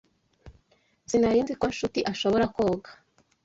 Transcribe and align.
Sinari 1.09 1.39
nzi 1.43 1.53
ko 1.59 1.65
Nshuti 1.71 1.99
ashobora 2.11 2.43
koga. 2.55 2.89